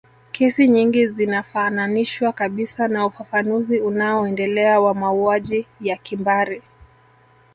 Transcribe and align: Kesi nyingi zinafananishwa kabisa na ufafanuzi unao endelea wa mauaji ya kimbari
Kesi 0.31 0.67
nyingi 0.67 1.07
zinafananishwa 1.07 2.31
kabisa 2.33 2.87
na 2.87 3.05
ufafanuzi 3.05 3.79
unao 3.79 4.27
endelea 4.27 4.79
wa 4.79 4.93
mauaji 4.93 5.67
ya 5.81 5.97
kimbari 5.97 6.61